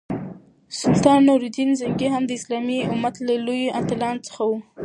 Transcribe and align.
سلطان 0.81 1.19
نور 1.27 1.39
الدین 1.47 1.69
زنګي 1.81 2.09
هم 2.11 2.23
د 2.27 2.31
اسلامي 2.39 2.79
امت 2.93 3.15
له 3.27 3.33
لویو 3.45 3.73
اتلانو 3.79 4.25
څخه 4.27 4.41
وو. 4.49 4.57